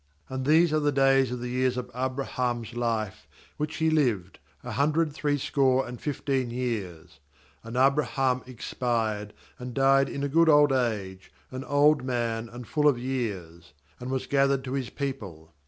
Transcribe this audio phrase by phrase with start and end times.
[0.31, 4.71] 7And these are the days of the years of Abraham's life which he lived, a
[4.71, 7.19] hundred threescore and fifteen years.
[7.63, 12.87] 8And Abraham expired, and died in a good old age, an old man, and full
[12.87, 15.53] of years; and was gathered to his people.